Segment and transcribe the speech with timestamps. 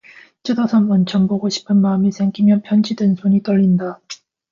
[0.41, 3.99] 뜯어서 먼첨 보고 싶은 마음이 생기며 편지 든 손이 떨린다.